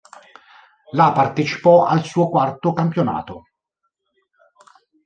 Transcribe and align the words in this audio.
La 0.93 1.11
partecipò 1.11 1.85
al 1.85 2.03
suo 2.03 2.27
quarto 2.29 2.73
campionato. 2.73 3.43